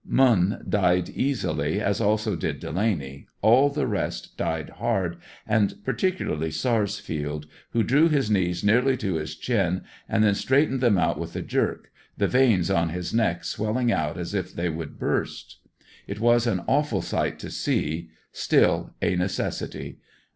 [0.03, 7.45] Munn died easily, as also did Delaney, all the rest died hard and particularly tSarstield
[7.69, 11.43] who drew his knees nearly to his chin and then straightened them out with a
[11.43, 15.59] jerk, the veins in his neck swelling out as if they would burst.
[16.07, 19.99] It was an awful sight to see, still a necessity.